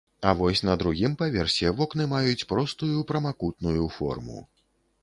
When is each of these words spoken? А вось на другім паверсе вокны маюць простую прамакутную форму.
А 0.27 0.31
вось 0.37 0.61
на 0.69 0.73
другім 0.83 1.13
паверсе 1.19 1.75
вокны 1.83 2.09
маюць 2.15 2.47
простую 2.55 3.07
прамакутную 3.13 3.85
форму. 4.01 4.45